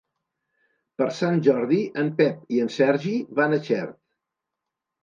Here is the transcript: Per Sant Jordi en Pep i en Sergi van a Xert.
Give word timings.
Per 1.01 1.07
Sant 1.17 1.37
Jordi 1.49 1.79
en 2.05 2.09
Pep 2.23 2.57
i 2.57 2.65
en 2.65 2.75
Sergi 2.81 3.17
van 3.43 3.59
a 3.61 3.65
Xert. 3.71 3.97